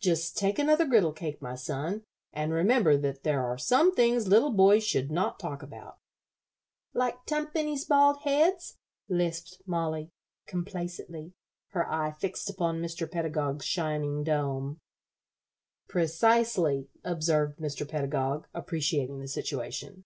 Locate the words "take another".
0.36-0.84